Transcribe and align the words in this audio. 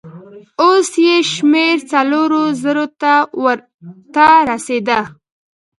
اوس 0.63 0.89
يې 1.05 1.15
شمېر 1.31 1.77
څلورو 1.91 2.43
زرو 2.61 2.85
ته 4.15 4.25
رسېده. 4.49 4.99